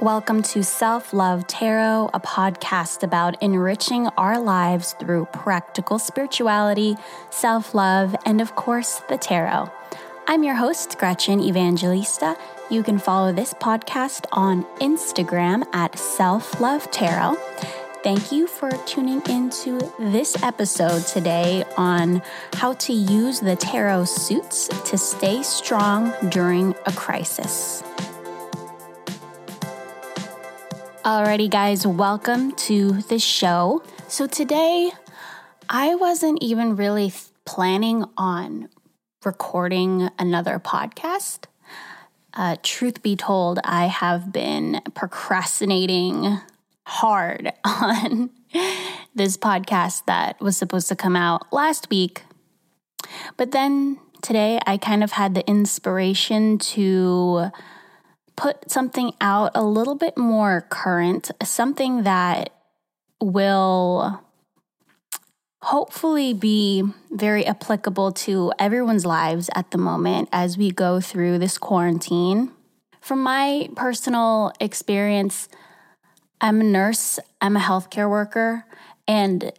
[0.00, 6.94] Welcome to Self Love Tarot, a podcast about enriching our lives through practical spirituality,
[7.30, 9.68] self love, and of course, the tarot.
[10.28, 12.36] I'm your host, Gretchen Evangelista.
[12.70, 17.34] You can follow this podcast on Instagram at Self Love Tarot.
[18.04, 22.22] Thank you for tuning into this episode today on
[22.52, 27.82] how to use the tarot suits to stay strong during a crisis.
[31.08, 33.82] Alrighty, guys, welcome to the show.
[34.08, 34.90] So, today
[35.66, 37.14] I wasn't even really
[37.46, 38.68] planning on
[39.24, 41.46] recording another podcast.
[42.34, 46.40] Uh, truth be told, I have been procrastinating
[46.86, 48.28] hard on
[49.14, 52.24] this podcast that was supposed to come out last week.
[53.38, 57.50] But then today I kind of had the inspiration to
[58.38, 62.50] put something out a little bit more current, something that
[63.20, 64.22] will
[65.60, 71.58] hopefully be very applicable to everyone's lives at the moment as we go through this
[71.58, 72.52] quarantine.
[73.00, 75.48] From my personal experience,
[76.40, 78.64] I'm a nurse, I'm a healthcare worker,
[79.08, 79.52] and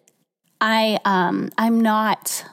[0.61, 2.45] I um I'm not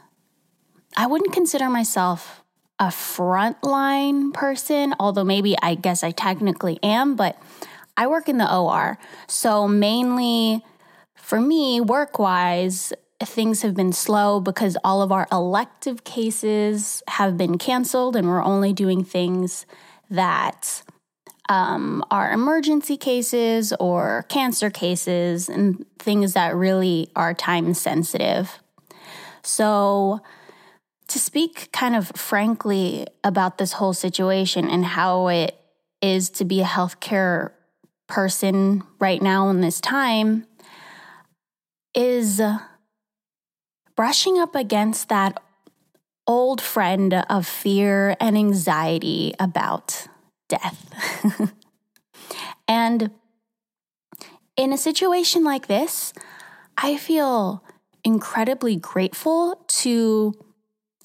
[0.96, 2.42] I wouldn't consider myself
[2.78, 7.41] a frontline person, although maybe I guess I technically am, but
[7.96, 8.98] I work in the OR.
[9.27, 10.62] So, mainly
[11.14, 17.36] for me, work wise, things have been slow because all of our elective cases have
[17.36, 19.64] been canceled and we're only doing things
[20.11, 20.83] that
[21.48, 28.58] um, are emergency cases or cancer cases and things that really are time sensitive.
[29.42, 30.20] So,
[31.08, 35.58] to speak kind of frankly about this whole situation and how it
[36.02, 37.52] is to be a healthcare
[38.08, 40.46] person right now in this time
[41.94, 42.40] is
[43.94, 45.42] brushing up against that
[46.27, 50.06] old friend of fear and anxiety about
[50.48, 50.89] death.
[52.68, 53.11] and
[54.56, 56.12] in a situation like this,
[56.77, 57.64] I feel
[58.05, 60.34] incredibly grateful to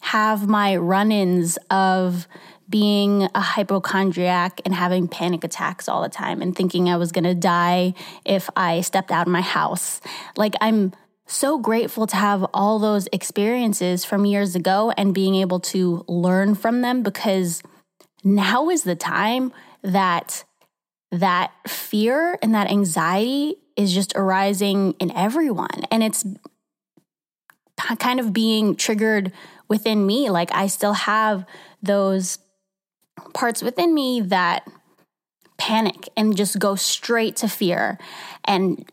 [0.01, 2.28] have my run ins of
[2.69, 7.35] being a hypochondriac and having panic attacks all the time and thinking I was gonna
[7.35, 7.94] die
[8.25, 10.01] if I stepped out of my house.
[10.38, 10.94] Like, I'm
[11.28, 16.56] so grateful to have all those experiences from years ago and being able to learn
[16.56, 17.61] from them because
[18.23, 20.44] now is the time that
[21.11, 26.25] that fear and that anxiety is just arising in everyone and it's
[27.97, 29.31] kind of being triggered
[29.72, 30.30] within me.
[30.30, 31.46] Like I still have
[31.82, 32.40] those
[33.34, 34.70] parts within me that
[35.58, 37.98] panic and just go straight to fear
[38.44, 38.86] and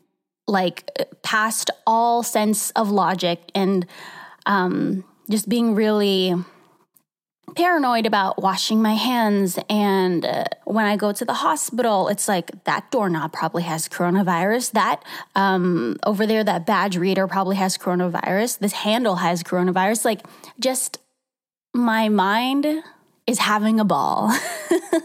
[0.47, 0.89] like
[1.25, 3.87] past all sense of logic and
[4.47, 6.33] um, just being really
[7.59, 9.59] paranoid about washing my hands.
[9.69, 14.73] And uh, when I go to the hospital, it's like that doorknob probably has coronavirus.
[14.73, 15.03] That
[15.35, 18.61] um, over there, that badge reader probably has coronavirus.
[18.61, 20.05] This handle has coronavirus.
[20.05, 20.21] Like,
[20.61, 20.99] just
[21.75, 22.85] my mind
[23.27, 24.33] is having a ball.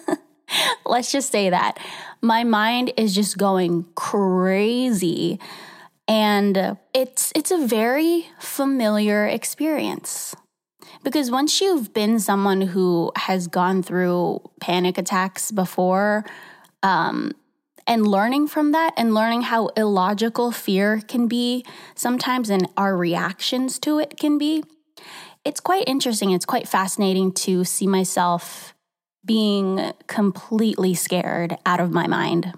[0.85, 1.79] Let's just say that.
[2.21, 5.39] My mind is just going crazy.
[6.07, 10.35] And it's it's a very familiar experience.
[11.03, 16.25] Because once you've been someone who has gone through panic attacks before,
[16.81, 17.33] um,
[17.85, 21.65] and learning from that and learning how illogical fear can be
[21.95, 24.63] sometimes and our reactions to it can be,
[25.43, 26.31] it's quite interesting.
[26.31, 28.73] It's quite fascinating to see myself
[29.25, 32.53] being completely scared out of my mind.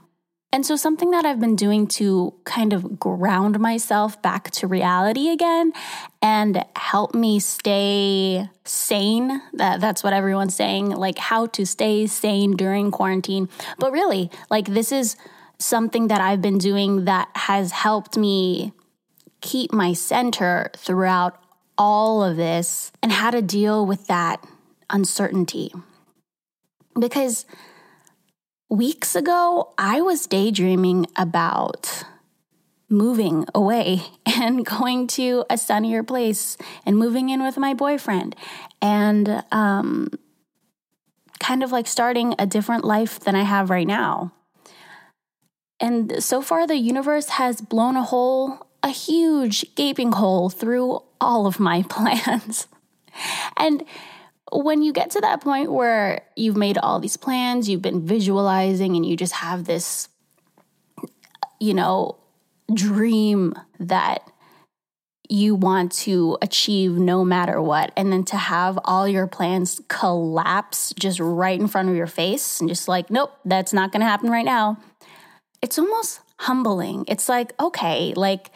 [0.55, 5.27] And so, something that I've been doing to kind of ground myself back to reality
[5.27, 5.73] again
[6.21, 12.55] and help me stay sane that, that's what everyone's saying like how to stay sane
[12.55, 13.49] during quarantine.
[13.79, 15.17] But really, like, this is
[15.59, 18.71] something that I've been doing that has helped me
[19.41, 21.37] keep my center throughout
[21.77, 24.41] all of this and how to deal with that
[24.89, 25.73] uncertainty.
[26.97, 27.45] Because
[28.69, 32.03] weeks ago, I was daydreaming about
[32.89, 38.35] moving away and going to a sunnier place and moving in with my boyfriend
[38.81, 40.09] and um,
[41.39, 44.31] kind of like starting a different life than I have right now.
[45.79, 51.47] And so far, the universe has blown a hole, a huge gaping hole through all
[51.47, 52.67] of my plans.
[53.57, 53.83] and
[54.63, 58.95] when you get to that point where you've made all these plans, you've been visualizing,
[58.95, 60.09] and you just have this
[61.59, 62.17] you know,
[62.73, 64.29] dream that
[65.27, 67.91] you want to achieve no matter what.
[67.97, 72.59] And then to have all your plans collapse just right in front of your face
[72.59, 74.77] and just like, nope, that's not going to happen right now.
[75.61, 77.05] It's almost humbling.
[77.07, 78.51] It's like, okay, like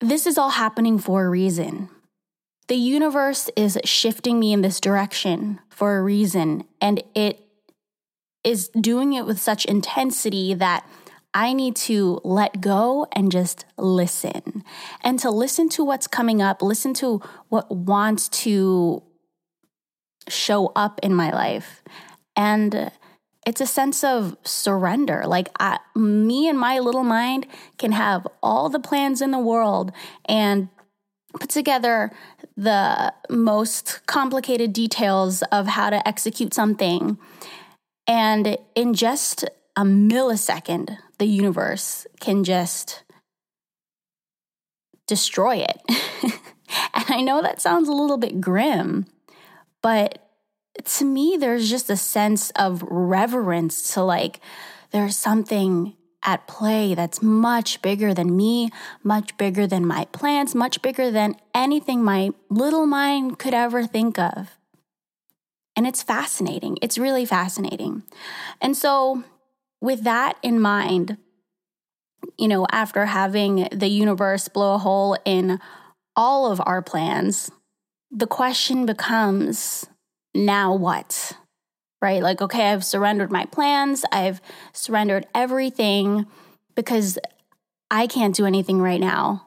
[0.00, 1.90] this is all happening for a reason.
[2.68, 7.40] The universe is shifting me in this direction for a reason, and it
[8.42, 10.86] is doing it with such intensity that
[11.34, 14.62] I need to let go and just listen.
[15.02, 19.02] And to listen to what's coming up, listen to what wants to
[20.28, 21.82] show up in my life.
[22.36, 22.92] And
[23.46, 25.24] it's a sense of surrender.
[25.26, 27.46] Like I, me and my little mind
[27.78, 29.92] can have all the plans in the world
[30.24, 30.68] and
[31.40, 32.10] put together
[32.56, 37.18] the most complicated details of how to execute something.
[38.06, 39.44] And in just
[39.76, 43.02] a millisecond, the universe can just
[45.06, 45.80] destroy it.
[46.94, 49.06] and I know that sounds a little bit grim,
[49.82, 50.20] but
[50.84, 54.40] to me, there's just a sense of reverence to like,
[54.90, 55.94] there's something
[56.24, 58.70] at play that's much bigger than me,
[59.02, 64.18] much bigger than my plans, much bigger than anything my little mind could ever think
[64.18, 64.58] of.
[65.76, 66.78] And it's fascinating.
[66.82, 68.04] It's really fascinating.
[68.60, 69.24] And so,
[69.80, 71.18] with that in mind,
[72.38, 75.60] you know, after having the universe blow a hole in
[76.16, 77.50] all of our plans,
[78.10, 79.86] the question becomes
[80.34, 81.32] now what?
[82.04, 82.22] Right?
[82.22, 84.42] Like, okay, I've surrendered my plans, I've
[84.74, 86.26] surrendered everything
[86.74, 87.18] because
[87.90, 89.46] I can't do anything right now.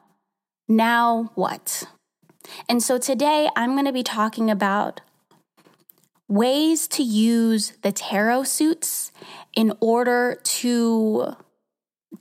[0.66, 1.84] Now what?
[2.68, 5.02] And so today I'm going to be talking about
[6.26, 9.12] ways to use the tarot suits
[9.54, 11.36] in order to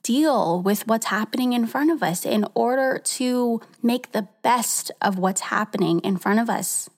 [0.03, 5.17] deal with what's happening in front of us, in order to make the best of
[5.17, 6.91] what's happening in front of us.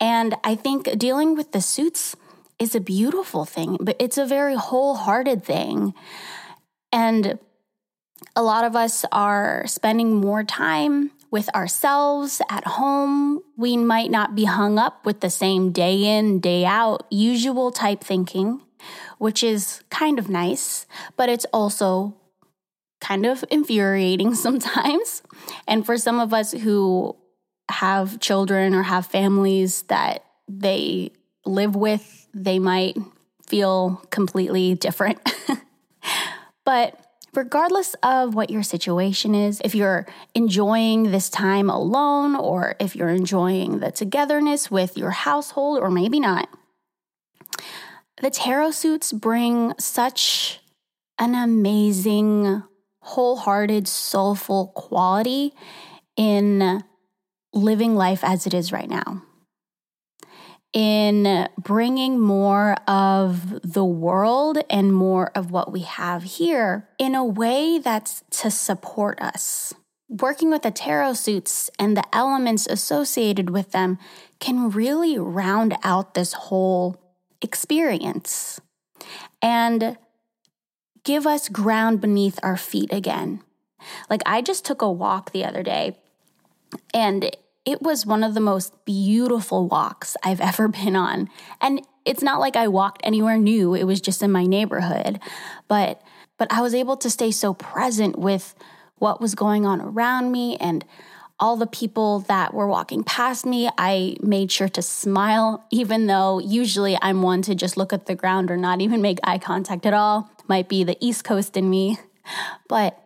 [0.00, 2.16] And I think dealing with the suits
[2.58, 5.94] is a beautiful thing, but it's a very wholehearted thing.
[6.92, 7.38] And
[8.34, 13.40] a lot of us are spending more time with ourselves at home.
[13.56, 18.02] We might not be hung up with the same day in, day out, usual type
[18.02, 18.60] thinking,
[19.18, 22.16] which is kind of nice, but it's also
[23.00, 25.22] kind of infuriating sometimes.
[25.66, 27.16] And for some of us who
[27.70, 31.12] have children or have families that they
[31.44, 32.96] live with, they might
[33.46, 35.18] feel completely different.
[36.64, 36.98] but
[37.34, 43.08] regardless of what your situation is, if you're enjoying this time alone or if you're
[43.08, 46.48] enjoying the togetherness with your household or maybe not,
[48.20, 50.60] the tarot suits bring such
[51.18, 52.62] an amazing,
[53.00, 55.54] wholehearted, soulful quality
[56.16, 56.82] in
[57.52, 59.22] living life as it is right now,
[60.72, 67.24] in bringing more of the world and more of what we have here in a
[67.24, 69.74] way that's to support us.
[70.08, 73.98] Working with the tarot suits and the elements associated with them
[74.40, 76.96] can really round out this whole
[77.42, 78.60] experience
[79.42, 79.96] and
[81.04, 83.42] give us ground beneath our feet again.
[84.10, 85.96] Like, I just took a walk the other day
[86.92, 87.30] and
[87.68, 91.28] it was one of the most beautiful walks I've ever been on.
[91.60, 95.20] And it's not like I walked anywhere new, it was just in my neighborhood.
[95.68, 96.02] But
[96.38, 98.54] but I was able to stay so present with
[98.96, 100.84] what was going on around me and
[101.40, 103.68] all the people that were walking past me.
[103.76, 108.14] I made sure to smile, even though usually I'm one to just look at the
[108.14, 110.30] ground or not even make eye contact at all.
[110.46, 111.98] Might be the East Coast in me.
[112.68, 112.96] But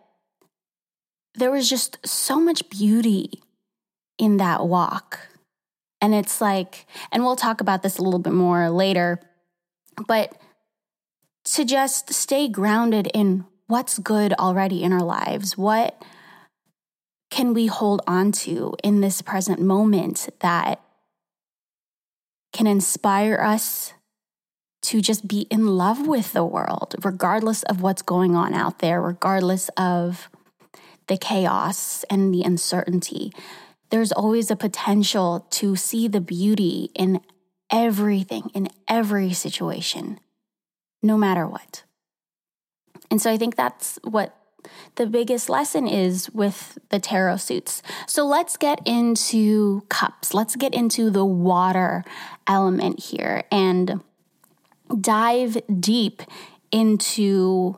[1.35, 3.42] there was just so much beauty
[4.17, 5.19] in that walk.
[6.01, 9.19] And it's like, and we'll talk about this a little bit more later,
[10.07, 10.37] but
[11.45, 15.57] to just stay grounded in what's good already in our lives.
[15.57, 16.01] What
[17.31, 20.81] can we hold on to in this present moment that
[22.51, 23.93] can inspire us
[24.83, 29.01] to just be in love with the world, regardless of what's going on out there,
[29.01, 30.29] regardless of
[31.07, 33.31] the chaos and the uncertainty
[33.93, 37.21] there's always a potential to see the beauty in
[37.71, 40.19] everything, in every situation,
[41.03, 41.83] no matter what.
[43.11, 44.35] And so I think that's what
[44.95, 47.83] the biggest lesson is with the tarot suits.
[48.07, 50.33] So let's get into cups.
[50.33, 52.03] Let's get into the water
[52.47, 54.01] element here and
[54.99, 56.23] dive deep
[56.71, 57.77] into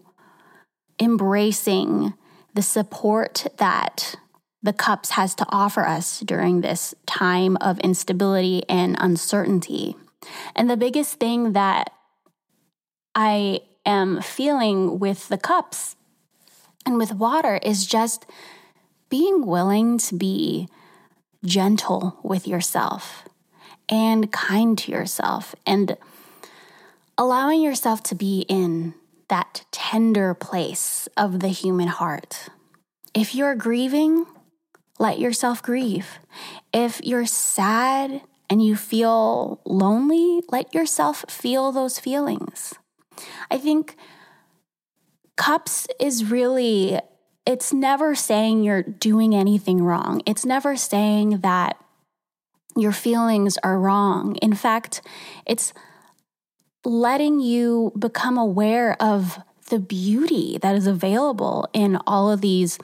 [0.98, 2.14] embracing
[2.54, 4.16] the support that
[4.66, 9.96] the cups has to offer us during this time of instability and uncertainty.
[10.56, 11.92] And the biggest thing that
[13.14, 15.96] I am feeling with the cups
[16.84, 18.26] and with water is just
[19.08, 20.68] being willing to be
[21.46, 23.24] gentle with yourself
[23.88, 25.96] and kind to yourself and
[27.20, 28.96] allowing yourself to be in
[29.28, 32.50] that tender place of the human heart.
[33.14, 34.26] If you're grieving,
[35.00, 36.20] let yourself grieve.
[36.74, 42.74] If you're sad and you feel lonely, let yourself feel those feelings.
[43.50, 43.96] I think
[45.36, 47.00] cups is really,
[47.46, 50.22] it's never saying you're doing anything wrong.
[50.26, 51.78] It's never saying that
[52.76, 54.36] your feelings are wrong.
[54.38, 55.02] In fact,
[55.46, 55.74] it's
[56.84, 62.78] letting you become aware of the beauty that is available in all of these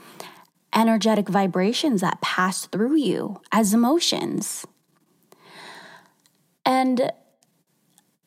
[0.74, 4.66] energetic vibrations that pass through you as emotions.
[6.66, 7.12] And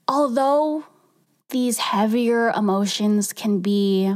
[0.08, 0.84] although
[1.50, 4.14] these heavier emotions can be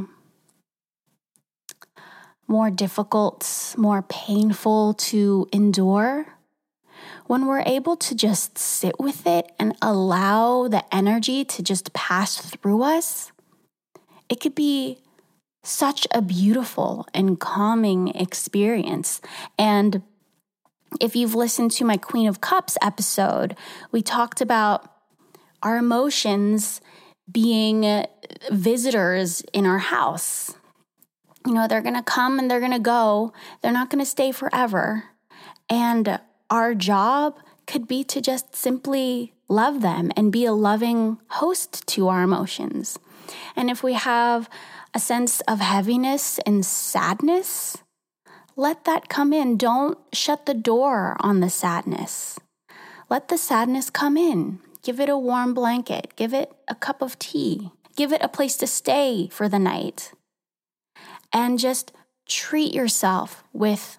[2.47, 6.27] more difficult, more painful to endure,
[7.27, 12.39] when we're able to just sit with it and allow the energy to just pass
[12.39, 13.33] through us,
[14.31, 14.99] it could be
[15.69, 19.21] such a beautiful and calming experience.
[19.59, 20.03] And
[21.01, 23.57] if you've listened to my Queen of Cups episode,
[23.93, 24.91] we talked about
[25.63, 26.81] our emotions
[27.31, 28.07] being
[28.51, 30.55] visitors in our house.
[31.47, 34.11] You know, they're going to come and they're going to go, they're not going to
[34.11, 35.05] stay forever.
[35.69, 36.19] And
[36.51, 42.09] our job could be to just simply love them and be a loving host to
[42.09, 42.99] our emotions.
[43.55, 44.49] And if we have
[44.95, 47.79] a sense of heaviness and sadness,
[48.57, 49.57] let that come in.
[49.57, 52.39] Don't shut the door on the sadness.
[53.09, 54.61] Let the sadness come in.
[54.83, 56.15] Give it a warm blanket.
[56.17, 57.71] Give it a cup of tea.
[57.97, 60.13] Give it a place to stay for the night.
[61.33, 61.93] And just
[62.27, 63.99] treat yourself with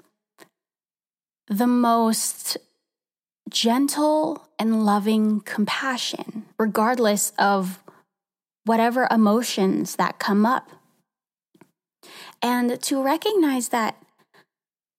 [1.47, 2.57] the most
[3.49, 7.79] gentle and loving compassion, regardless of
[8.65, 10.69] whatever emotions that come up.
[12.41, 14.01] And to recognize that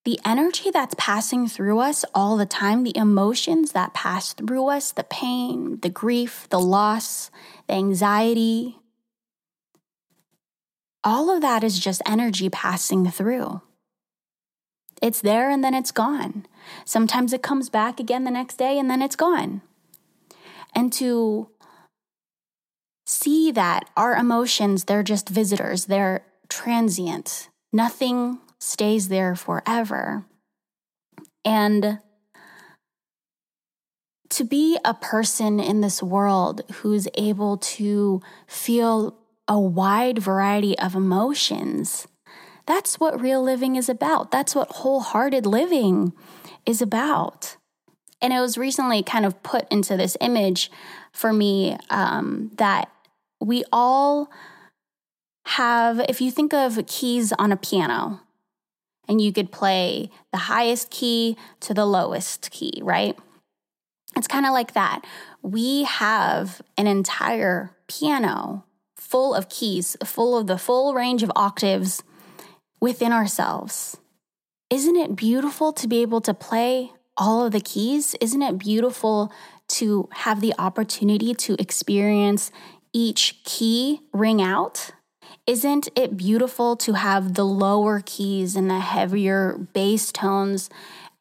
[0.04, 4.92] the energy that's passing through us all the time, the emotions that pass through us,
[4.92, 7.30] the pain, the grief, the loss,
[7.66, 8.78] the anxiety,
[11.04, 13.62] all of that is just energy passing through.
[15.02, 16.46] It's there and then it's gone.
[16.84, 19.62] Sometimes it comes back again the next day and then it's gone.
[20.74, 21.48] And to
[23.06, 27.48] see that our emotions, they're just visitors, they're transient.
[27.72, 30.26] Nothing stays there forever.
[31.44, 32.00] And
[34.28, 39.16] to be a person in this world who's able to feel
[39.48, 42.06] a wide variety of emotions
[42.70, 44.30] that's what real living is about.
[44.30, 46.12] That's what wholehearted living
[46.64, 47.56] is about.
[48.22, 50.70] And it was recently kind of put into this image
[51.12, 52.88] for me um, that
[53.40, 54.30] we all
[55.46, 58.20] have, if you think of keys on a piano,
[59.08, 63.18] and you could play the highest key to the lowest key, right?
[64.16, 65.04] It's kind of like that.
[65.42, 68.64] We have an entire piano
[68.96, 72.02] full of keys, full of the full range of octaves
[72.80, 73.96] within ourselves.
[74.70, 78.14] Isn't it beautiful to be able to play all of the keys?
[78.20, 79.32] Isn't it beautiful
[79.68, 82.52] to have the opportunity to experience
[82.92, 84.90] each key ring out?
[85.50, 90.70] Isn't it beautiful to have the lower keys and the heavier bass tones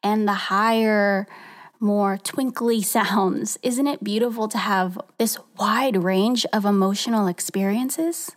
[0.04, 1.26] and the higher,
[1.80, 3.58] more twinkly sounds?
[3.64, 8.30] Isn't it beautiful to have this wide range of emotional experiences?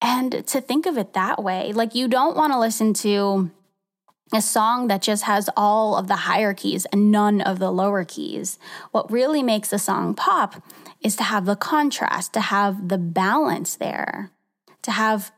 [0.00, 3.50] And to think of it that way, like you don't want to listen to
[4.32, 8.04] a song that just has all of the higher keys and none of the lower
[8.04, 8.60] keys.
[8.92, 10.62] What really makes a song pop
[11.02, 14.30] is to have the contrast, to have the balance there,
[14.82, 15.32] to have,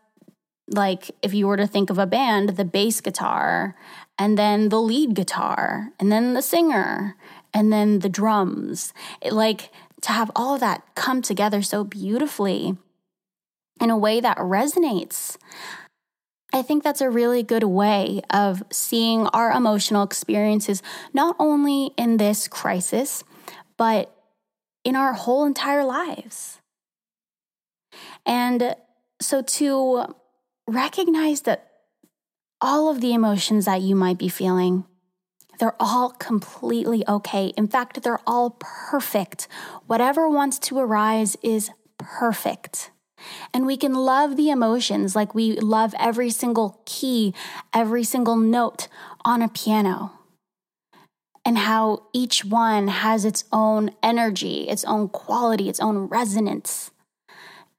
[0.68, 3.76] like, if you were to think of a band, the bass guitar,
[4.18, 7.16] and then the lead guitar, and then the singer,
[7.52, 8.92] and then the drums.
[9.20, 9.70] It, like,
[10.02, 12.76] to have all of that come together so beautifully
[13.80, 15.36] in a way that resonates.
[16.52, 22.16] I think that's a really good way of seeing our emotional experiences, not only in
[22.16, 23.24] this crisis,
[23.76, 24.14] but
[24.84, 26.58] in our whole entire lives.
[28.24, 28.74] And
[29.22, 30.14] So, to
[30.66, 31.70] recognize that
[32.60, 34.84] all of the emotions that you might be feeling,
[35.58, 37.48] they're all completely okay.
[37.58, 39.46] In fact, they're all perfect.
[39.86, 42.90] Whatever wants to arise is perfect.
[43.52, 47.34] And we can love the emotions like we love every single key,
[47.74, 48.88] every single note
[49.22, 50.12] on a piano,
[51.44, 56.90] and how each one has its own energy, its own quality, its own resonance.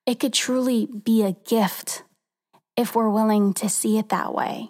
[0.05, 2.03] It could truly be a gift
[2.75, 4.69] if we're willing to see it that way.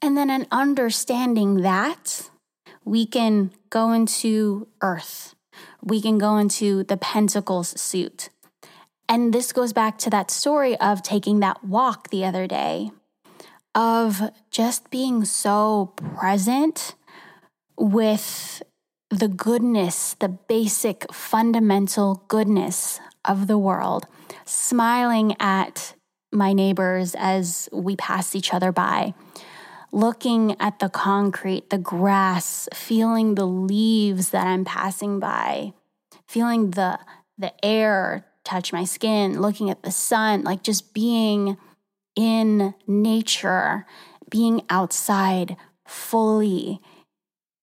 [0.00, 2.30] And then, in understanding that,
[2.84, 5.34] we can go into earth.
[5.82, 8.30] We can go into the Pentacles suit.
[9.08, 12.92] And this goes back to that story of taking that walk the other day,
[13.74, 16.94] of just being so present
[17.78, 18.62] with
[19.10, 24.06] the goodness, the basic fundamental goodness of the world,
[24.44, 25.94] smiling at
[26.30, 29.14] my neighbors as we pass each other by,
[29.92, 35.72] looking at the concrete, the grass, feeling the leaves that I'm passing by,
[36.26, 36.98] feeling the
[37.40, 41.56] the air touch my skin, looking at the sun, like just being
[42.16, 43.86] in nature,
[44.28, 45.56] being outside
[45.86, 46.80] fully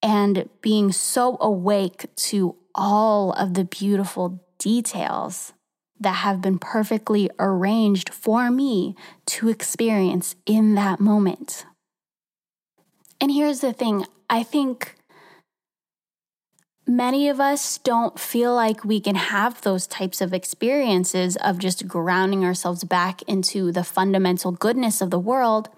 [0.06, 5.52] and being so awake to all of the beautiful details
[6.00, 8.96] that have been perfectly arranged for me
[9.26, 11.66] to experience in that moment.
[13.20, 14.96] And here's the thing I think
[16.86, 21.88] many of us don't feel like we can have those types of experiences of just
[21.88, 25.70] grounding ourselves back into the fundamental goodness of the world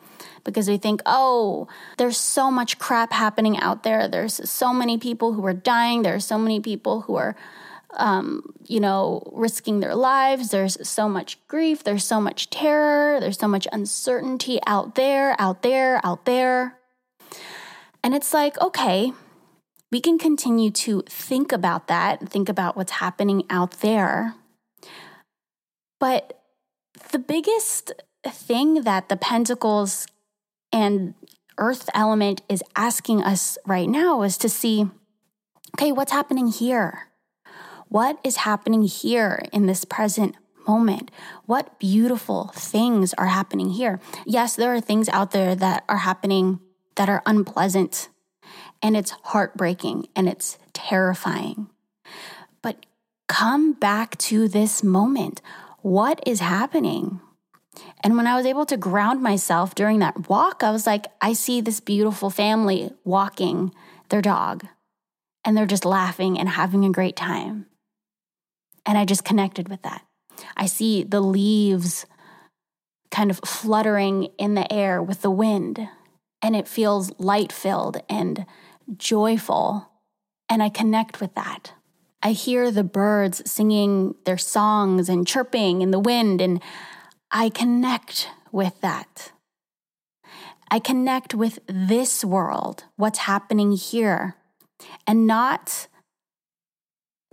[0.47, 4.07] because we think, oh, there's so much crap happening out there.
[4.07, 6.01] There's so many people who are dying.
[6.01, 7.35] There are so many people who are
[7.97, 10.49] um, you know, risking their lives.
[10.49, 11.83] There's so much grief.
[11.83, 13.19] There's so much terror.
[13.19, 16.77] There's so much uncertainty out there, out there, out there.
[18.03, 19.11] And it's like, okay,
[19.91, 24.35] we can continue to think about that, think about what's happening out there.
[25.99, 26.41] But
[27.11, 27.91] the biggest
[28.25, 30.07] thing that the Pentacles
[30.71, 31.13] and
[31.57, 34.89] Earth element is asking us right now is to see
[35.75, 37.09] okay, what's happening here?
[37.87, 40.35] What is happening here in this present
[40.67, 41.11] moment?
[41.45, 43.99] What beautiful things are happening here?
[44.25, 46.59] Yes, there are things out there that are happening
[46.95, 48.09] that are unpleasant
[48.81, 51.69] and it's heartbreaking and it's terrifying.
[52.61, 52.85] But
[53.27, 55.41] come back to this moment.
[55.81, 57.21] What is happening?
[58.03, 61.33] And when I was able to ground myself during that walk, I was like, I
[61.33, 63.73] see this beautiful family walking
[64.09, 64.65] their dog,
[65.43, 67.65] and they're just laughing and having a great time.
[68.85, 70.05] And I just connected with that.
[70.55, 72.05] I see the leaves
[73.11, 75.87] kind of fluttering in the air with the wind,
[76.41, 78.45] and it feels light filled and
[78.95, 79.89] joyful.
[80.49, 81.73] And I connect with that.
[82.23, 86.61] I hear the birds singing their songs and chirping in the wind, and
[87.31, 89.31] I connect with that.
[90.69, 94.35] I connect with this world, what's happening here,
[95.05, 95.87] and not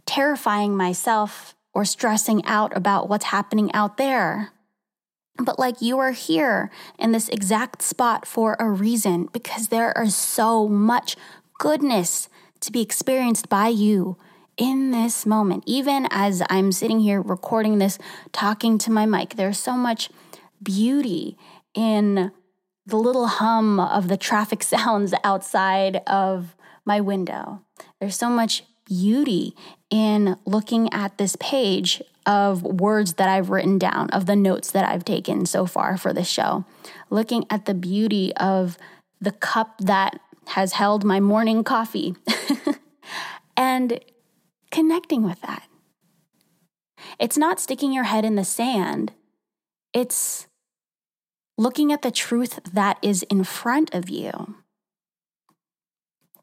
[0.06, 4.50] terrifying myself or stressing out about what's happening out there.
[5.36, 10.14] But like you are here in this exact spot for a reason because there is
[10.14, 11.16] so much
[11.58, 12.28] goodness
[12.60, 14.16] to be experienced by you
[14.56, 15.64] in this moment.
[15.66, 17.98] Even as I'm sitting here recording this,
[18.32, 20.10] talking to my mic, there's so much
[20.62, 21.36] beauty
[21.74, 22.32] in
[22.86, 27.62] the little hum of the traffic sounds outside of my window.
[28.00, 29.54] There's so much beauty
[29.90, 34.88] in looking at this page of words that I've written down, of the notes that
[34.88, 36.64] I've taken so far for this show,
[37.10, 38.78] looking at the beauty of
[39.20, 42.14] the cup that has held my morning coffee
[43.56, 43.98] and
[44.74, 45.68] connecting with that.
[47.20, 49.12] It's not sticking your head in the sand,
[49.92, 50.48] it's
[51.56, 54.56] looking at the truth that is in front of you.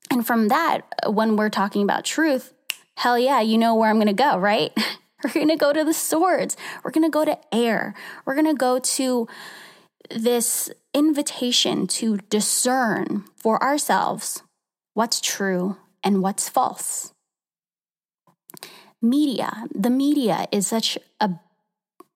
[0.09, 2.53] And from that, when we're talking about truth,
[2.95, 4.71] hell yeah, you know where I'm going to go, right?
[5.23, 6.57] We're going to go to the swords.
[6.83, 7.93] We're going to go to air.
[8.25, 9.27] We're going to go to
[10.09, 14.41] this invitation to discern for ourselves
[14.95, 17.13] what's true and what's false.
[19.01, 21.29] Media, the media is such a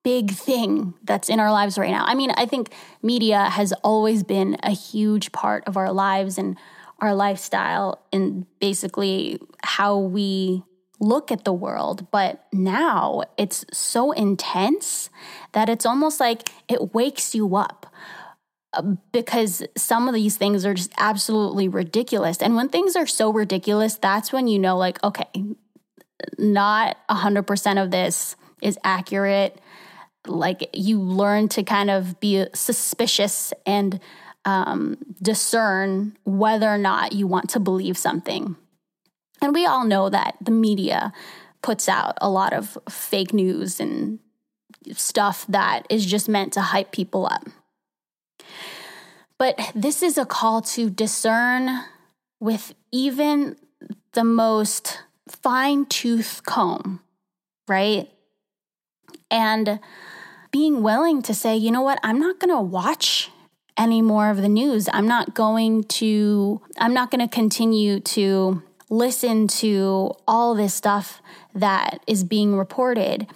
[0.04, 2.04] big thing that's in our lives right now.
[2.06, 2.72] I mean, I think
[3.02, 6.56] media has always been a huge part of our lives and
[7.00, 10.62] our lifestyle and basically how we
[11.00, 12.10] look at the world.
[12.10, 15.10] But now it's so intense
[15.52, 17.92] that it's almost like it wakes you up
[18.72, 22.38] uh, because some of these things are just absolutely ridiculous.
[22.40, 25.26] And when things are so ridiculous, that's when you know, like, okay,
[26.38, 29.60] not 100% of this is accurate.
[30.26, 34.00] Like, you learn to kind of be suspicious and
[34.44, 38.56] um, discern whether or not you want to believe something.
[39.42, 41.12] And we all know that the media
[41.62, 44.20] puts out a lot of fake news and
[44.92, 47.48] stuff that is just meant to hype people up.
[49.38, 51.84] But this is a call to discern
[52.40, 53.56] with even
[54.12, 57.00] the most fine tooth comb,
[57.68, 58.08] right?
[59.30, 59.80] And
[60.50, 63.30] being willing to say, you know what, I'm not going to watch
[63.76, 64.88] any more of the news.
[64.92, 71.20] I'm not going to, I'm not going to continue to listen to all this stuff
[71.54, 73.26] that is being reported.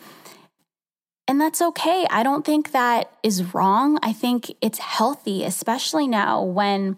[1.26, 2.06] And that's okay.
[2.10, 3.98] I don't think that is wrong.
[4.02, 6.96] I think it's healthy, especially now when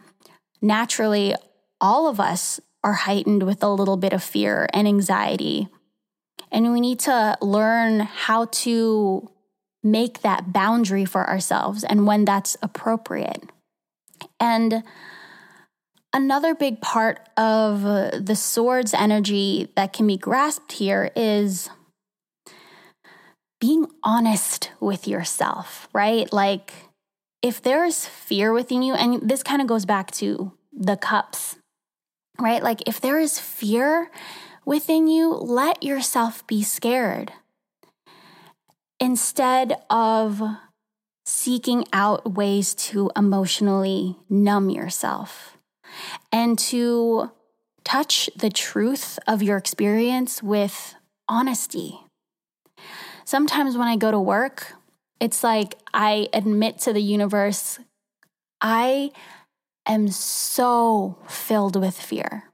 [0.61, 1.35] naturally
[1.81, 5.69] all of us are heightened with a little bit of fear and anxiety.
[6.51, 9.31] And we need to learn how to
[9.83, 13.43] make that boundary for ourselves and when that's appropriate.
[14.39, 14.83] And
[16.13, 21.71] another big part of the sword's energy that can be grasped here is
[23.61, 26.33] being honest with yourself, right?
[26.33, 26.73] Like,
[27.43, 31.57] if there's fear within you, and this kind of goes back to the cups,
[32.43, 32.63] right?
[32.63, 34.11] Like, if there is fear
[34.65, 37.33] within you, let yourself be scared
[39.01, 40.43] instead of
[41.25, 45.57] seeking out ways to emotionally numb yourself
[46.31, 47.31] and to
[47.85, 50.95] touch the truth of your experience with
[51.29, 52.01] honesty.
[53.25, 54.75] Sometimes when I go to work,
[55.21, 57.79] it's like I admit to the universe,
[58.61, 59.11] I
[59.87, 62.51] am so filled with fear.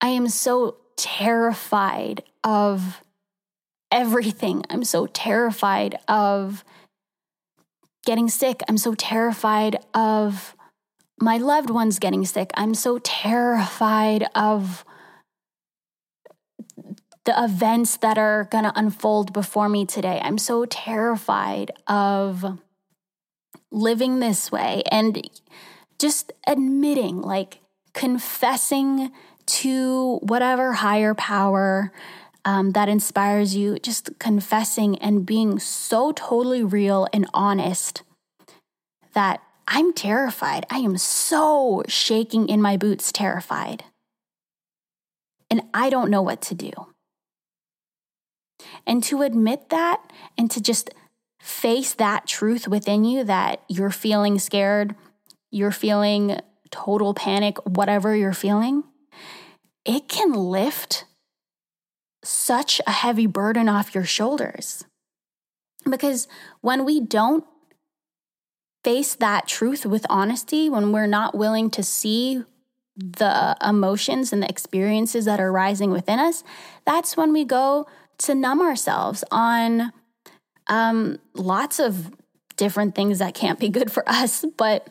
[0.00, 3.02] I am so terrified of
[3.90, 4.64] everything.
[4.70, 6.64] I'm so terrified of
[8.04, 8.62] getting sick.
[8.68, 10.54] I'm so terrified of
[11.20, 12.50] my loved ones getting sick.
[12.54, 14.84] I'm so terrified of
[17.24, 20.20] the events that are going to unfold before me today.
[20.22, 22.60] I'm so terrified of
[23.72, 25.28] living this way and
[25.98, 27.58] just admitting, like
[27.94, 29.10] confessing
[29.46, 31.92] to whatever higher power
[32.44, 38.02] um, that inspires you, just confessing and being so totally real and honest
[39.14, 40.66] that I'm terrified.
[40.70, 43.84] I am so shaking in my boots, terrified.
[45.50, 46.70] And I don't know what to do.
[48.86, 50.02] And to admit that
[50.38, 50.90] and to just
[51.40, 54.94] face that truth within you that you're feeling scared,
[55.50, 56.38] you're feeling
[56.70, 58.84] total panic, whatever you're feeling,
[59.84, 61.04] it can lift
[62.22, 64.84] such a heavy burden off your shoulders.
[65.88, 66.26] Because
[66.60, 67.44] when we don't
[68.82, 72.42] face that truth with honesty, when we're not willing to see
[72.96, 76.42] the emotions and the experiences that are rising within us,
[76.84, 77.86] that's when we go
[78.18, 79.92] to numb ourselves on
[80.68, 82.10] um, lots of
[82.56, 84.44] different things that can't be good for us.
[84.56, 84.88] But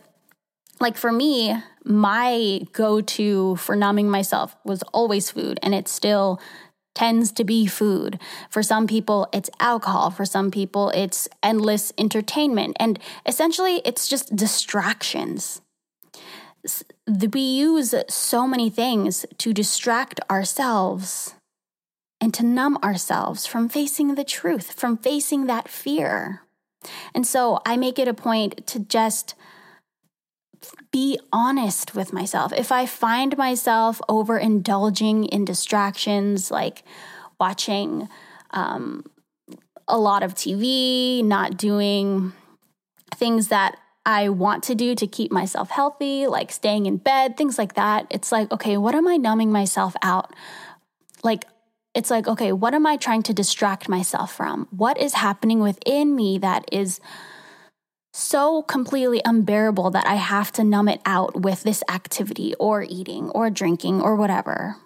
[0.79, 6.39] like for me, my go to for numbing myself was always food, and it still
[6.95, 8.19] tends to be food.
[8.49, 10.09] For some people, it's alcohol.
[10.09, 12.77] For some people, it's endless entertainment.
[12.79, 15.61] And essentially, it's just distractions.
[17.05, 21.35] We use so many things to distract ourselves
[22.21, 26.41] and to numb ourselves from facing the truth, from facing that fear.
[27.13, 29.35] And so I make it a point to just
[30.91, 32.53] be honest with myself.
[32.53, 36.83] If I find myself overindulging in distractions like
[37.39, 38.07] watching
[38.51, 39.05] um,
[39.87, 42.33] a lot of TV, not doing
[43.15, 47.57] things that I want to do to keep myself healthy, like staying in bed, things
[47.57, 50.33] like that, it's like, okay, what am I numbing myself out?
[51.23, 51.45] Like,
[51.95, 54.67] it's like, okay, what am I trying to distract myself from?
[54.69, 56.99] What is happening within me that is
[58.15, 63.29] so completely unbearable that I have to numb it out with this activity or eating
[63.31, 64.77] or drinking or whatever?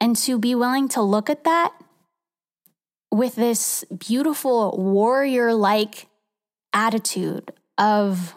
[0.00, 1.74] And to be willing to look at that
[3.10, 6.08] with this beautiful warrior like
[6.72, 8.34] attitude of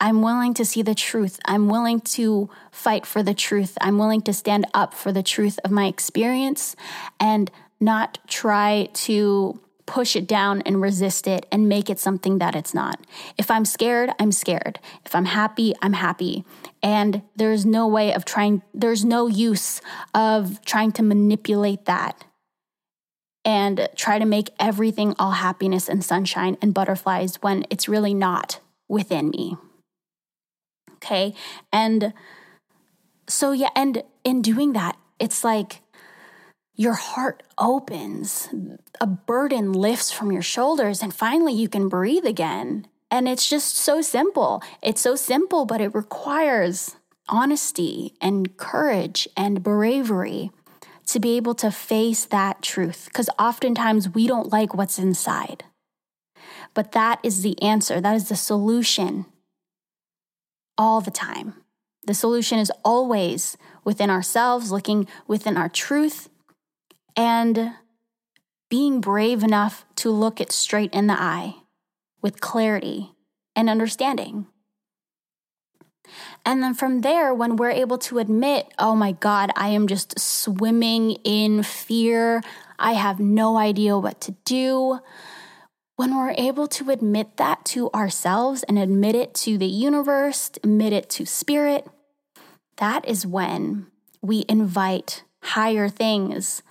[0.00, 1.38] I'm willing to see the truth.
[1.44, 3.78] I'm willing to fight for the truth.
[3.80, 6.74] I'm willing to stand up for the truth of my experience
[7.20, 12.54] and not try to push it down and resist it and make it something that
[12.54, 13.00] it's not.
[13.36, 14.78] If I'm scared, I'm scared.
[15.04, 16.44] If I'm happy, I'm happy.
[16.82, 19.80] And there's no way of trying, there's no use
[20.14, 22.24] of trying to manipulate that
[23.44, 28.60] and try to make everything all happiness and sunshine and butterflies when it's really not
[28.88, 29.56] within me.
[30.94, 31.34] Okay.
[31.72, 32.12] And
[33.28, 35.81] so, yeah, and in doing that, it's like
[36.74, 38.48] your heart opens,
[39.00, 42.86] a burden lifts from your shoulders, and finally you can breathe again.
[43.10, 44.62] And it's just so simple.
[44.80, 46.96] It's so simple, but it requires
[47.28, 50.50] honesty and courage and bravery
[51.06, 53.04] to be able to face that truth.
[53.06, 55.64] Because oftentimes we don't like what's inside.
[56.72, 59.26] But that is the answer, that is the solution
[60.78, 61.54] all the time.
[62.04, 66.30] The solution is always within ourselves, looking within our truth
[67.16, 67.72] and
[68.68, 71.54] being brave enough to look it straight in the eye
[72.22, 73.10] with clarity
[73.54, 74.46] and understanding.
[76.44, 80.18] And then from there, when we're able to admit, oh my God, I am just
[80.18, 82.42] swimming in fear,
[82.78, 85.00] I have no idea what to do.
[85.96, 90.92] When we're able to admit that to ourselves and admit it to the universe, admit
[90.92, 91.86] it to spirit,
[92.78, 93.86] that is when
[94.20, 96.62] we invite higher things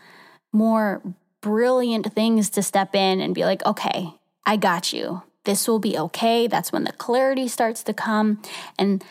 [0.52, 1.02] more
[1.42, 4.14] brilliant things to step in and be like, okay,
[4.46, 5.24] I got you.
[5.44, 6.48] This will be okay.
[6.48, 8.42] That's when the clarity starts to come.
[8.78, 9.04] And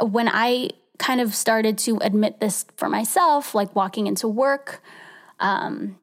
[0.00, 4.82] when I kind of started to admit this for myself, like walking into work,
[5.38, 5.98] um,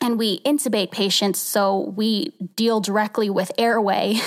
[0.00, 4.20] and we intubate patients, so we deal directly with airway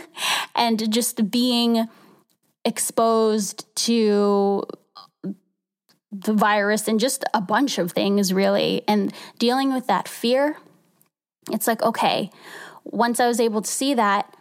[0.54, 1.86] and just being
[2.64, 4.64] exposed to
[6.10, 8.82] the virus and just a bunch of things, really.
[8.88, 10.56] And dealing with that fear,
[11.50, 12.30] it's like, okay,
[12.84, 14.34] once I was able to see that,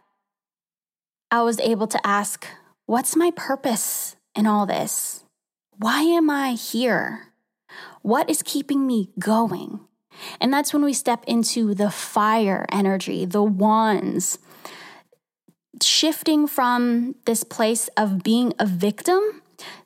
[1.30, 2.48] I was able to ask,
[2.86, 5.24] what's my purpose in all this?
[5.78, 7.34] Why am I here?
[8.02, 9.82] What is keeping me going?
[10.40, 14.40] And that's when we step into the fire energy, the wands,
[15.84, 19.42] shifting from this place of being a victim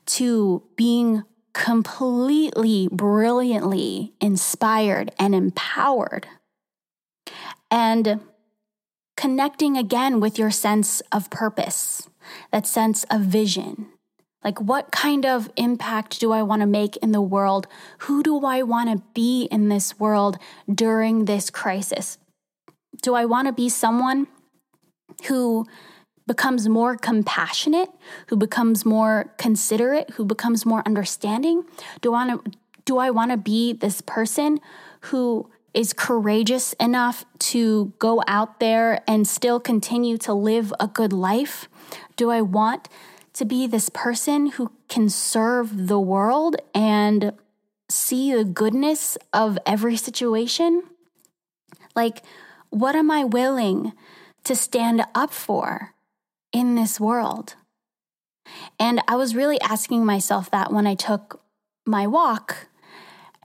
[0.05, 6.27] to being completely brilliantly inspired and empowered.
[7.69, 8.21] And
[9.15, 12.09] connecting again with your sense of purpose,
[12.51, 13.87] that sense of vision.
[14.43, 17.67] Like, what kind of impact do I want to make in the world?
[17.99, 20.37] Who do I want to be in this world
[20.73, 22.17] during this crisis?
[23.03, 24.27] Do I want to be someone
[25.27, 25.67] who
[26.27, 27.89] becomes more compassionate,
[28.27, 31.63] who becomes more considerate, who becomes more understanding?
[32.01, 32.51] Do I want to
[32.85, 34.59] do I want to be this person
[35.01, 41.13] who is courageous enough to go out there and still continue to live a good
[41.13, 41.69] life?
[42.15, 42.89] Do I want
[43.33, 47.33] to be this person who can serve the world and
[47.89, 50.83] see the goodness of every situation?
[51.95, 52.23] Like,
[52.69, 53.93] what am I willing
[54.43, 55.93] to stand up for?
[56.51, 57.55] In this world?
[58.79, 61.41] And I was really asking myself that when I took
[61.85, 62.67] my walk.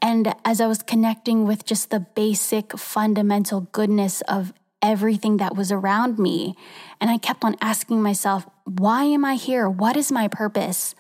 [0.02, 5.72] And as I was connecting with just the basic fundamental goodness of everything that was
[5.72, 6.54] around me.
[7.00, 9.68] And I kept on asking myself, why am I here?
[9.68, 10.94] What is my purpose?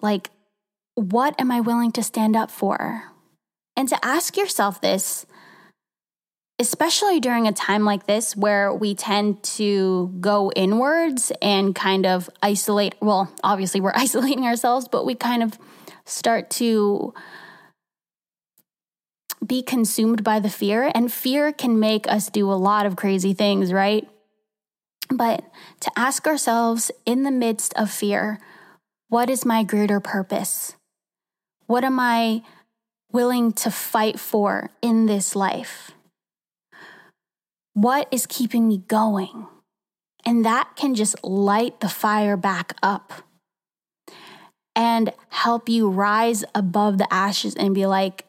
[0.00, 0.30] Like,
[0.94, 3.04] what am I willing to stand up for?
[3.76, 5.26] And to ask yourself this
[6.58, 12.28] especially during a time like this where we tend to go inwards and kind of
[12.42, 12.94] isolate.
[13.00, 15.58] Well, obviously, we're isolating ourselves, but we kind of
[16.04, 17.14] start to
[19.46, 20.90] be consumed by the fear.
[20.94, 24.08] And fear can make us do a lot of crazy things, right?
[25.10, 25.44] But
[25.80, 28.40] to ask ourselves in the midst of fear,
[29.08, 30.74] what is my greater purpose?
[31.66, 32.42] What am I
[33.10, 35.92] willing to fight for in this life?
[37.80, 39.46] What is keeping me going?
[40.26, 43.12] And that can just light the fire back up
[44.74, 48.26] and help you rise above the ashes and be like,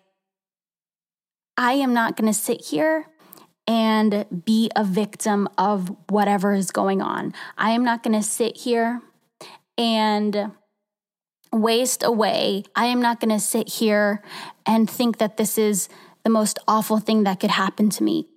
[1.57, 3.07] I am not going to sit here
[3.65, 7.33] and be a victim of whatever is going on.
[7.57, 9.01] I am not going to sit here
[9.79, 10.51] and
[11.51, 12.65] waste away.
[12.75, 14.21] I am not going to sit here
[14.63, 15.89] and think that this is
[16.23, 18.27] the most awful thing that could happen to me.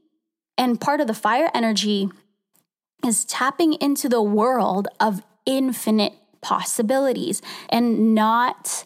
[0.56, 2.10] And part of the fire energy
[3.04, 8.84] is tapping into the world of infinite possibilities and not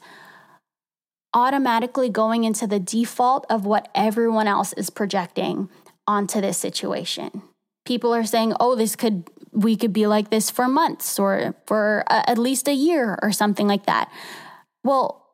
[1.35, 5.68] automatically going into the default of what everyone else is projecting
[6.07, 7.42] onto this situation.
[7.85, 12.05] People are saying, "Oh, this could we could be like this for months or for
[12.09, 14.11] a, at least a year or something like that."
[14.83, 15.26] Well,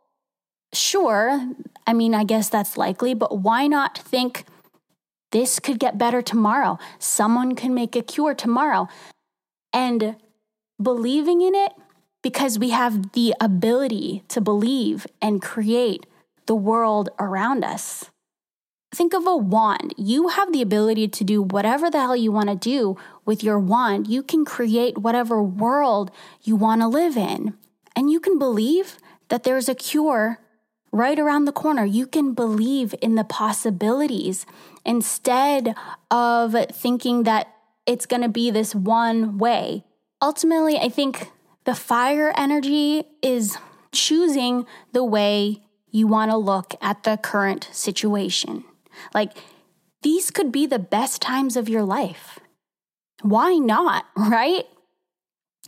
[0.72, 1.40] sure.
[1.86, 4.44] I mean, I guess that's likely, but why not think
[5.32, 6.78] this could get better tomorrow?
[6.98, 8.88] Someone can make a cure tomorrow.
[9.72, 10.16] And
[10.80, 11.72] believing in it
[12.22, 16.06] because we have the ability to believe and create
[16.46, 18.10] the world around us.
[18.94, 19.94] Think of a wand.
[19.96, 23.58] You have the ability to do whatever the hell you want to do with your
[23.58, 24.06] wand.
[24.06, 26.10] You can create whatever world
[26.42, 27.54] you want to live in.
[27.96, 30.40] And you can believe that there's a cure
[30.92, 31.84] right around the corner.
[31.84, 34.46] You can believe in the possibilities
[34.84, 35.74] instead
[36.10, 37.48] of thinking that
[37.86, 39.84] it's going to be this one way.
[40.20, 41.28] Ultimately, I think
[41.64, 43.56] the fire energy is
[43.90, 48.64] choosing the way you want to look at the current situation.
[49.14, 49.32] Like,
[50.02, 52.38] these could be the best times of your life.
[53.22, 54.64] Why not, right?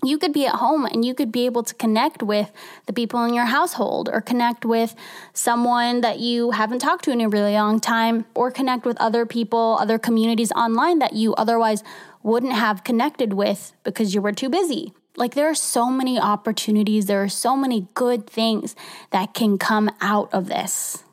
[0.03, 2.51] You could be at home and you could be able to connect with
[2.87, 4.95] the people in your household or connect with
[5.33, 9.25] someone that you haven't talked to in a really long time or connect with other
[9.25, 11.83] people, other communities online that you otherwise
[12.23, 17.07] wouldn't have connected with because you were too busy like, there are so many opportunities,
[17.07, 18.75] there are so many good things
[19.11, 21.05] that can come out of this.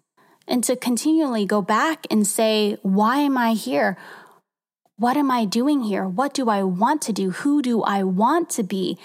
[0.48, 3.98] And to continually go back and say, why am I here?
[5.02, 6.08] What am I doing here?
[6.08, 7.32] What do I want to do?
[7.32, 9.00] Who do I want to be?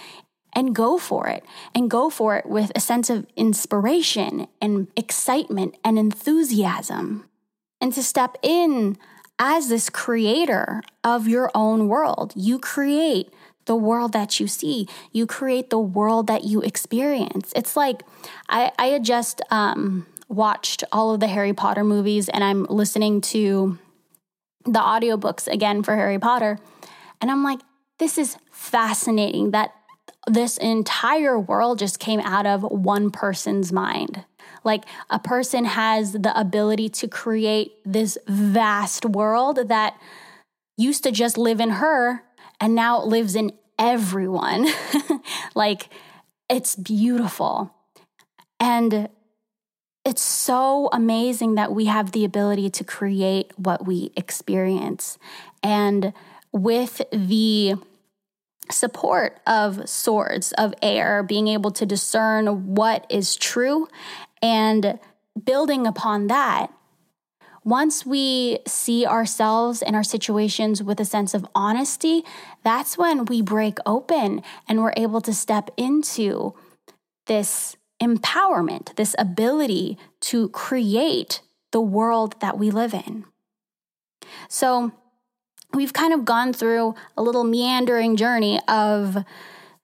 [0.53, 1.43] And go for it.
[1.73, 7.27] And go for it with a sense of inspiration and excitement and enthusiasm.
[7.81, 8.99] And to step in
[9.39, 12.31] as this creator of your own world.
[12.35, 13.33] You create
[13.65, 14.87] the world that you see.
[15.11, 17.51] You create the world that you experience.
[17.55, 18.03] It's like
[18.49, 23.19] I, I had just um, watched all of the Harry Potter movies and I'm listening
[23.33, 23.79] to
[24.67, 26.59] the audiobooks again for Harry Potter.
[27.21, 27.59] And I'm like,
[27.99, 29.71] this is fascinating that
[30.27, 34.25] this entire world just came out of one person's mind.
[34.63, 39.97] Like a person has the ability to create this vast world that
[40.77, 42.23] used to just live in her
[42.59, 44.67] and now it lives in everyone.
[45.55, 45.89] like
[46.49, 47.73] it's beautiful.
[48.59, 49.09] And
[50.07, 55.17] it's so amazing that we have the ability to create what we experience.
[55.61, 56.13] And
[56.53, 57.75] with the
[58.71, 63.89] support of swords, of air, being able to discern what is true
[64.41, 64.97] and
[65.43, 66.71] building upon that,
[67.65, 72.23] once we see ourselves and our situations with a sense of honesty,
[72.63, 76.53] that's when we break open and we're able to step into
[77.25, 83.25] this empowerment, this ability to create the world that we live in.
[84.49, 84.91] So,
[85.73, 89.23] we've kind of gone through a little meandering journey of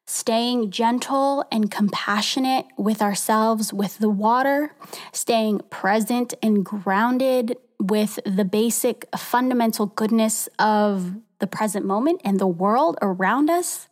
[0.06, 4.76] staying gentle and compassionate with ourselves, with the water,
[5.12, 12.48] staying present and grounded with the basic fundamental goodness of the present moment and the
[12.48, 13.88] world around us,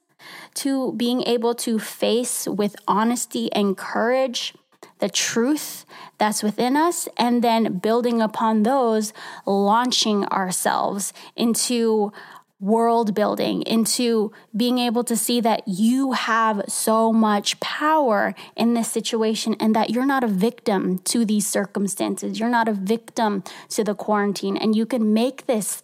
[0.56, 4.54] to being able to face with honesty and courage
[5.00, 5.86] the truth
[6.18, 9.14] that's within us, and then building upon those,
[9.46, 12.12] launching ourselves into
[12.60, 18.92] world building, into being able to see that you have so much power in this
[18.92, 22.40] situation and that you're not a victim to these circumstances.
[22.40, 25.82] You're not a victim to the quarantine, and you can make this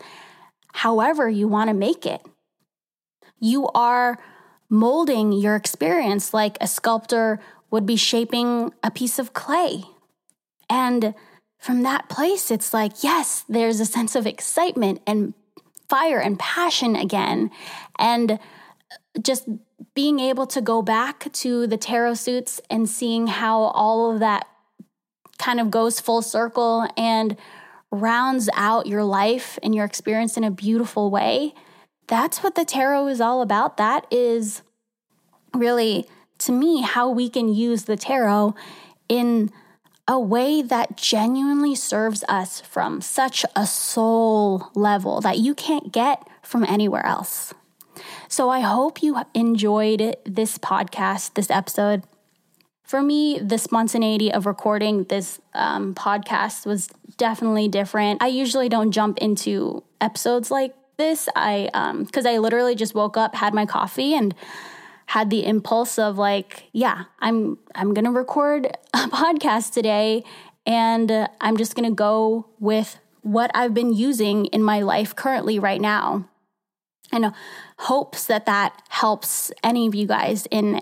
[0.73, 2.21] however you want to make it.
[3.39, 4.17] You are
[4.69, 7.39] molding your experience like a sculptor
[7.71, 9.83] would be shaping a piece of clay.
[10.69, 11.13] And
[11.57, 15.33] from that place, it's like, yes, there's a sense of excitement and
[15.89, 17.51] fire and passion again.
[17.97, 18.39] And
[19.21, 19.47] just
[19.93, 24.47] being able to go back to the tarot suits and seeing how all of that
[25.37, 27.37] kind of goes full circle and
[27.91, 31.53] rounds out your life and your experience in a beautiful way.
[32.07, 33.77] That's what the tarot is all about.
[33.77, 34.61] That is
[35.53, 36.07] really,
[36.39, 38.55] to me, how we can use the tarot
[39.09, 39.51] in
[40.07, 46.25] a way that genuinely serves us from such a soul level that you can't get
[46.41, 47.53] from anywhere else.
[48.29, 52.03] So I hope you enjoyed this podcast, this episode.
[52.83, 56.87] For me, the spontaneity of recording this um, podcast was
[57.17, 58.23] definitely different.
[58.23, 61.29] I usually don't jump into episodes like this.
[61.35, 64.35] I, um, because um, I literally just woke up, had my coffee, and
[65.07, 70.23] had the impulse of like, yeah, I'm I'm to record a podcast today
[70.65, 75.59] and uh, I'm just to go with what I've been using in my life currently
[75.59, 76.29] right now.
[77.11, 77.25] And
[77.79, 80.81] hopes that that helps any of you guys in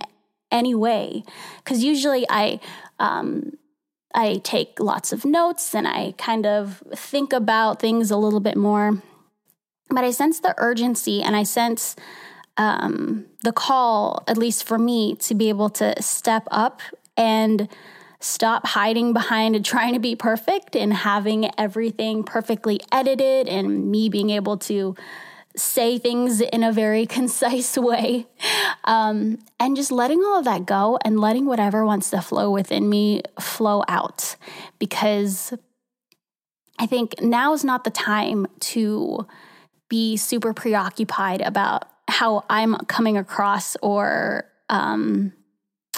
[0.52, 1.24] any way
[1.66, 2.60] cuz usually I
[2.98, 3.58] um
[4.14, 8.58] I take lots of notes and I kind of think about things a little bit
[8.58, 9.04] more.
[9.90, 11.96] But I sense the urgency and I sense
[12.58, 16.82] um, the call, at least for me, to be able to step up
[17.18, 17.68] and
[18.20, 24.30] stop hiding behind trying to be perfect and having everything perfectly edited and me being
[24.30, 24.96] able to
[25.56, 28.28] say things in a very concise way.
[28.84, 32.90] Um, and just letting all of that go and letting whatever wants to flow within
[32.90, 34.36] me flow out.
[34.80, 35.54] Because
[36.78, 39.26] I think now is not the time to
[39.96, 45.32] be super preoccupied about how I'm coming across or um,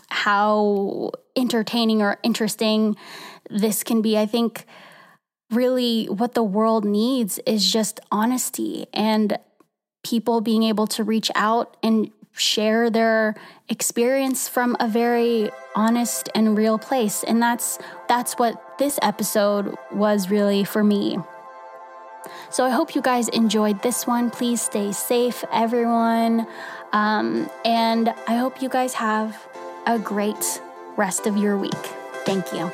[0.09, 2.95] how entertaining or interesting
[3.49, 4.15] this can be.
[4.15, 4.67] I think
[5.49, 9.39] really what the world needs is just honesty and
[10.03, 13.33] people being able to reach out and share their
[13.67, 20.29] experience from a very honest and real place and that's that's what this episode was
[20.29, 21.17] really for me
[22.49, 24.29] so i hope you guys enjoyed this one.
[24.29, 26.47] Please stay safe everyone.
[26.93, 29.47] Um, and i hope you guys have
[29.85, 30.61] a great
[30.95, 31.85] rest of your week.
[32.25, 32.71] Thank you